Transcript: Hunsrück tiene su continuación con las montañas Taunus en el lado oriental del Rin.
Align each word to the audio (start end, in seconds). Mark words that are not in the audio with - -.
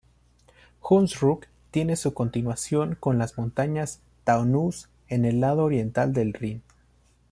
Hunsrück 0.81 1.47
tiene 1.69 1.95
su 1.95 2.15
continuación 2.15 2.95
con 2.99 3.19
las 3.19 3.37
montañas 3.37 3.99
Taunus 4.23 4.89
en 5.09 5.25
el 5.25 5.39
lado 5.41 5.63
oriental 5.65 6.11
del 6.11 6.33
Rin. 6.33 6.63